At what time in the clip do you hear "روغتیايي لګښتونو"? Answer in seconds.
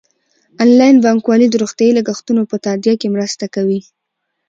1.61-2.41